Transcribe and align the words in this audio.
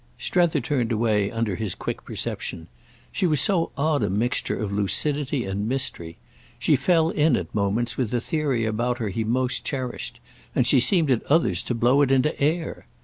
Strether 0.17 0.59
turned 0.61 0.91
away 0.91 1.29
under 1.29 1.53
his 1.55 1.75
quick 1.75 2.05
perception; 2.05 2.65
she 3.11 3.27
was 3.27 3.39
so 3.39 3.69
odd 3.77 4.01
a 4.01 4.09
mixture 4.09 4.57
of 4.59 4.71
lucidity 4.71 5.45
and 5.45 5.69
mystery. 5.69 6.17
She 6.57 6.75
fell 6.75 7.11
in 7.11 7.35
at 7.35 7.53
moments 7.53 7.97
with 7.97 8.09
the 8.09 8.19
theory 8.19 8.65
about 8.65 8.97
her 8.97 9.09
he 9.09 9.23
most 9.23 9.63
cherished, 9.63 10.19
and 10.55 10.65
she 10.65 10.79
seemed 10.79 11.11
at 11.11 11.21
others 11.25 11.61
to 11.61 11.75
blow 11.75 12.01
it 12.01 12.09
into 12.09 12.33
air. 12.41 12.87